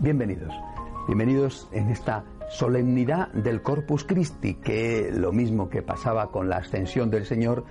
[0.00, 0.52] Bienvenidos.
[1.06, 7.10] Bienvenidos en esta solemnidad del Corpus Christi, que lo mismo que pasaba con la ascensión
[7.10, 7.64] del Señor,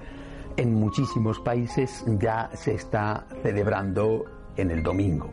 [0.57, 5.29] en muchísimos países ya se está celebrando en el domingo.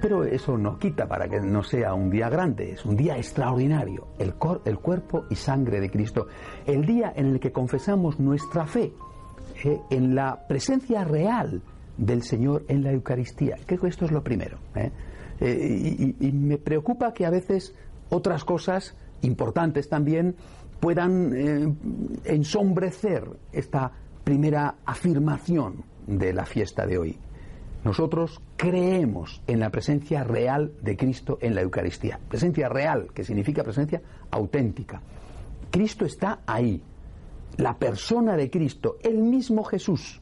[0.00, 4.08] Pero eso no quita para que no sea un día grande, es un día extraordinario,
[4.18, 6.26] el, cor- el cuerpo y sangre de Cristo,
[6.66, 8.92] el día en el que confesamos nuestra fe
[9.64, 11.62] eh, en la presencia real
[11.96, 13.56] del Señor en la Eucaristía.
[13.64, 14.58] Creo que esto es lo primero.
[14.74, 14.90] ¿eh?
[15.44, 17.74] Eh, y, me preocupa que a veces
[18.10, 20.36] otras cosas importantes también
[20.78, 21.74] puedan eh,
[22.24, 23.90] ensombrecer esta
[24.22, 27.18] primera afirmación de la fiesta de hoy.
[27.84, 32.20] Nosotros creemos en la presencia real de Cristo en la Eucaristía.
[32.28, 35.02] Presencia real, que significa presencia auténtica.
[35.72, 36.80] Cristo está ahí.
[37.56, 40.20] La persona de Cristo, el mismo Jesús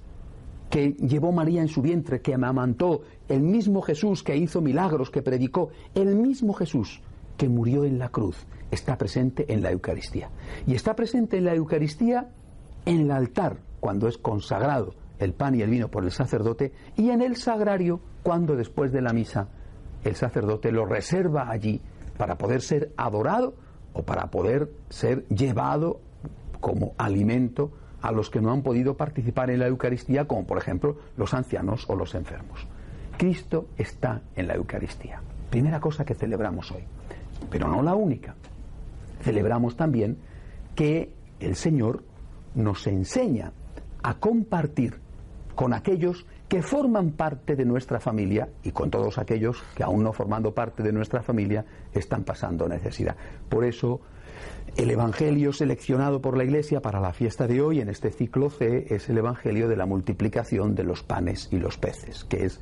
[0.70, 5.20] que llevó María en su vientre, que amamantó, el mismo Jesús que hizo milagros, que
[5.20, 7.02] predicó, el mismo Jesús
[7.36, 10.30] que murió en la cruz, está presente en la Eucaristía.
[10.66, 12.28] Y está presente en la Eucaristía
[12.86, 17.10] en el altar, cuando es consagrado el pan y el vino por el sacerdote, y
[17.10, 19.48] en el sagrario, cuando después de la misa
[20.04, 21.80] el sacerdote lo reserva allí
[22.16, 23.54] para poder ser adorado
[23.92, 26.00] o para poder ser llevado
[26.60, 27.72] como alimento
[28.02, 31.88] a los que no han podido participar en la Eucaristía, como por ejemplo los ancianos
[31.88, 32.66] o los enfermos.
[33.16, 35.20] Cristo está en la Eucaristía.
[35.50, 36.84] Primera cosa que celebramos hoy,
[37.50, 38.34] pero no la única.
[39.22, 40.16] Celebramos también
[40.74, 42.02] que el Señor
[42.54, 43.52] nos enseña
[44.02, 44.98] a compartir
[45.54, 50.12] con aquellos que forman parte de nuestra familia y con todos aquellos que aún no
[50.12, 53.14] formando parte de nuestra familia están pasando necesidad.
[53.48, 54.00] Por eso
[54.76, 58.86] el Evangelio seleccionado por la Iglesia para la fiesta de hoy en este ciclo C
[58.88, 62.60] es el Evangelio de la multiplicación de los panes y los peces, que es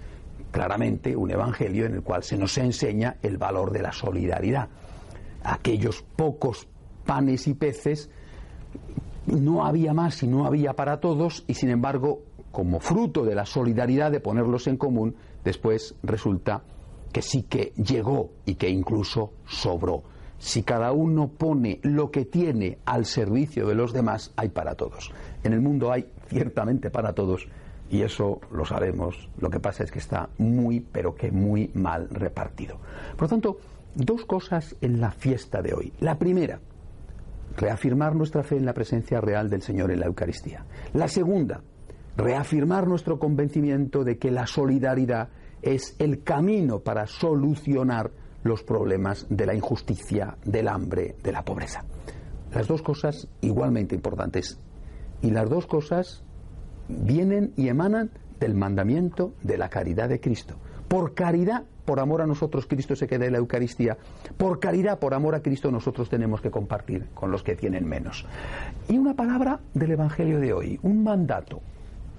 [0.51, 4.69] claramente un Evangelio en el cual se nos enseña el valor de la solidaridad.
[5.43, 6.67] Aquellos pocos
[7.05, 8.11] panes y peces
[9.27, 13.45] no había más y no había para todos y sin embargo como fruto de la
[13.45, 15.15] solidaridad de ponerlos en común
[15.45, 16.63] después resulta
[17.13, 20.03] que sí que llegó y que incluso sobró
[20.39, 25.13] si cada uno pone lo que tiene al servicio de los demás hay para todos.
[25.43, 27.49] En el mundo hay ciertamente para todos
[27.91, 29.29] y eso lo sabemos.
[29.39, 32.79] Lo que pasa es que está muy pero que muy mal repartido.
[33.13, 33.59] Por lo tanto
[33.95, 35.93] dos cosas en la fiesta de hoy.
[36.01, 36.61] La primera
[37.57, 40.65] reafirmar nuestra fe en la presencia real del Señor en la Eucaristía.
[40.93, 41.61] La segunda,
[42.17, 45.29] reafirmar nuestro convencimiento de que la solidaridad
[45.61, 48.13] es el camino para solucionar
[48.43, 51.85] los problemas de la injusticia, del hambre, de la pobreza.
[52.53, 54.59] Las dos cosas igualmente importantes.
[55.23, 56.23] Y las dos cosas
[56.89, 58.11] vienen y emanan
[58.41, 60.57] del mandamiento de la caridad de Cristo.
[60.89, 63.99] Por caridad, por amor a nosotros, Cristo se queda en la Eucaristía.
[64.37, 68.25] Por caridad, por amor a Cristo, nosotros tenemos que compartir con los que tienen menos.
[68.89, 71.61] Y una palabra del Evangelio de hoy, un mandato.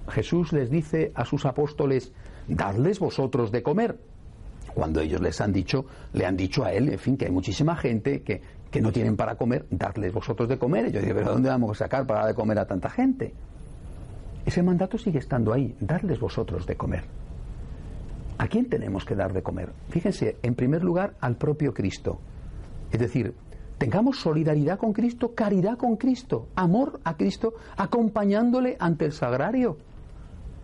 [0.08, 2.12] Jesús les dice a sus apóstoles,
[2.46, 3.98] dadles vosotros de comer.
[4.74, 7.76] Cuando ellos les han dicho, le han dicho a él, en fin, que hay muchísima
[7.76, 8.40] gente que,
[8.70, 10.88] que no tienen para comer, dadles vosotros de comer.
[10.88, 13.34] Y yo digo, pero ¿dónde vamos a sacar para dar de comer a tanta gente?
[14.46, 17.04] Ese mandato sigue estando ahí, darles vosotros de comer.
[18.38, 19.70] ¿A quién tenemos que dar de comer?
[19.90, 22.18] Fíjense, en primer lugar, al propio Cristo.
[22.90, 23.34] Es decir,
[23.76, 29.76] tengamos solidaridad con Cristo, caridad con Cristo, amor a Cristo, acompañándole ante el sagrario.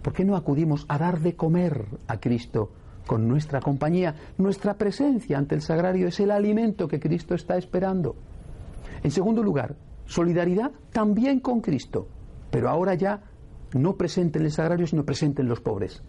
[0.00, 2.70] ¿Por qué no acudimos a dar de comer a Cristo
[3.06, 4.14] con nuestra compañía?
[4.38, 8.16] Nuestra presencia ante el sagrario es el alimento que Cristo está esperando.
[9.02, 9.76] En segundo lugar,
[10.06, 12.08] solidaridad también con Cristo,
[12.50, 13.20] pero ahora ya
[13.74, 16.02] no presente en el sagrario, sino presente en los pobres.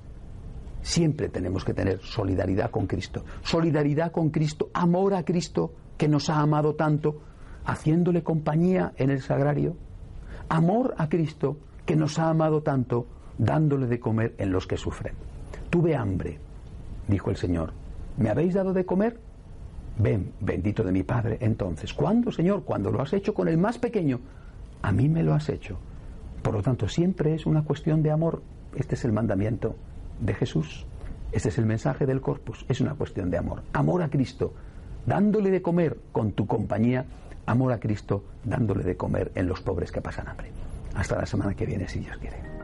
[0.82, 3.24] Siempre tenemos que tener solidaridad con Cristo.
[3.44, 7.22] Solidaridad con Cristo, amor a Cristo que nos ha amado tanto,
[7.66, 9.76] haciéndole compañía en el sagrario.
[10.50, 13.08] Amor a Cristo que nos ha amado tanto,
[13.38, 15.14] dándole de comer en los que sufren.
[15.70, 16.40] Tuve hambre,
[17.08, 17.74] dijo el Señor.
[18.18, 19.20] ¿Me habéis dado de comer?
[20.00, 21.38] Ven, bendito de mi Padre.
[21.42, 22.64] Entonces, ¿cuándo, Señor?
[22.64, 24.20] Cuando lo has hecho con el más pequeño.
[24.82, 25.78] A mí me lo has hecho.
[26.42, 28.42] Por lo tanto, siempre es una cuestión de amor.
[28.76, 29.76] Este es el mandamiento
[30.20, 30.86] de Jesús.
[31.32, 32.66] Este es el mensaje del corpus.
[32.70, 33.64] Es una cuestión de amor.
[33.74, 34.54] Amor a Cristo,
[35.06, 37.06] dándole de comer con tu compañía.
[37.46, 40.52] Amor a Cristo, dándole de comer en los pobres que pasan hambre.
[40.96, 42.57] Hasta la semana que viene, si Dios quiere.